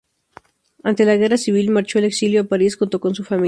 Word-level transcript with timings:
Ante 0.83 1.05
la 1.05 1.15
Guerra 1.15 1.37
Civil 1.37 1.69
marchó 1.69 1.99
al 1.99 2.05
exilio 2.05 2.41
a 2.41 2.45
París 2.45 2.75
junto 2.75 2.99
con 2.99 3.13
su 3.13 3.23
familia. 3.23 3.39